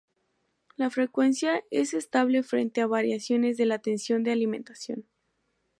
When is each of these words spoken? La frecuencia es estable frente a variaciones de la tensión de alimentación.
La 0.77 0.89
frecuencia 0.89 1.61
es 1.69 1.93
estable 1.93 2.41
frente 2.41 2.81
a 2.81 2.87
variaciones 2.87 3.55
de 3.57 3.67
la 3.67 3.77
tensión 3.77 4.23
de 4.23 4.31
alimentación. 4.31 5.05